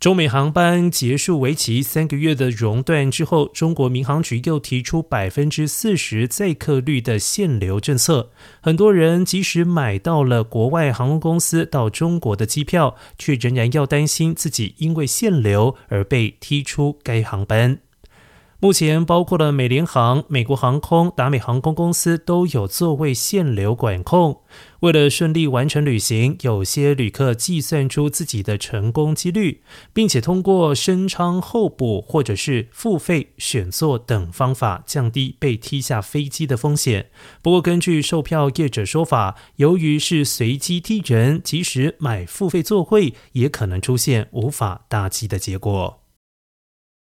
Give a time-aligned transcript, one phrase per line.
[0.00, 8.30] 中美航班结束为期三个月的熔断之后，中国民航局又提出百分之四十载客率的限流政策。
[8.60, 17.80] 很多人即使买到了国外航空公司到中国的机票，却仍然要担心自己因为限流而被踢出该航班。
[18.60, 24.42] 目前，包括了美联航、美国航空、达美航空公司都有座位限流管控。
[24.80, 37.10] 为了顺利完成旅行，有些旅客计算出自己的成功几率，并且通过升舱候补或者是付费选座等方法，降低被踢下飞机的风险。
[37.40, 46.00] 不过，根据售票业者说法，由于是随机踢人，即使买付费座位，也可能出现无法搭机的结果。